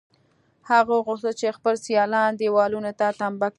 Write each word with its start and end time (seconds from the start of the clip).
هغه 0.69 0.95
غوښتل 1.07 1.33
چې 1.39 1.55
خپل 1.57 1.75
سیالان 1.85 2.31
دېوالونو 2.39 2.91
ته 2.99 3.07
تمبه 3.19 3.47
کړي 3.47 3.49